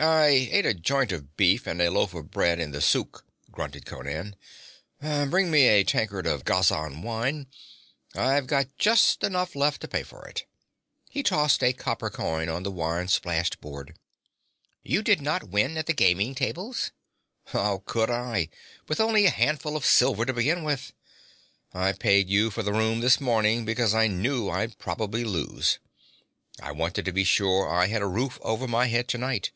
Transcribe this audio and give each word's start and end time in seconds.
'I 0.00 0.48
ate 0.50 0.64
a 0.64 0.72
joint 0.72 1.12
of 1.12 1.36
beef 1.36 1.66
and 1.66 1.80
a 1.80 1.90
loaf 1.90 2.14
of 2.14 2.30
bread 2.30 2.58
in 2.58 2.70
the 2.70 2.80
suk,' 2.80 3.26
grunted 3.50 3.84
Conan. 3.84 4.34
'Bring 5.02 5.50
me 5.50 5.68
a 5.68 5.84
tankard 5.84 6.26
of 6.26 6.46
Ghazan 6.46 7.02
wine 7.02 7.46
I've 8.14 8.46
got 8.46 8.74
just 8.78 9.22
enough 9.22 9.54
left 9.54 9.82
to 9.82 9.88
pay 9.88 10.02
for 10.02 10.24
it.' 10.26 10.46
He 11.10 11.22
tossed 11.22 11.62
a 11.62 11.74
copper 11.74 12.08
coin 12.08 12.48
on 12.48 12.62
the 12.62 12.70
wine 12.70 13.08
splashed 13.08 13.60
board. 13.60 13.94
'You 14.82 15.02
did 15.02 15.20
not 15.20 15.50
win 15.50 15.76
at 15.76 15.84
the 15.84 15.92
gaming 15.92 16.34
tables?' 16.34 16.90
'How 17.48 17.82
could 17.84 18.08
I, 18.08 18.48
with 18.88 18.98
only 18.98 19.26
a 19.26 19.30
handful 19.30 19.76
of 19.76 19.84
silver 19.84 20.24
to 20.24 20.32
begin 20.32 20.64
with? 20.64 20.94
I 21.74 21.92
paid 21.92 22.30
you 22.30 22.50
for 22.50 22.62
the 22.62 22.72
room 22.72 23.00
this 23.02 23.20
morning, 23.20 23.66
because 23.66 23.92
I 23.92 24.06
knew 24.06 24.48
I'd 24.48 24.78
probably 24.78 25.22
lose. 25.22 25.78
I 26.62 26.72
wanted 26.72 27.04
to 27.04 27.12
be 27.12 27.24
sure 27.24 27.68
I 27.70 27.88
had 27.88 28.02
a 28.02 28.06
roof 28.06 28.38
over 28.42 28.66
my 28.66 28.86
head 28.86 29.06
tonight. 29.06 29.50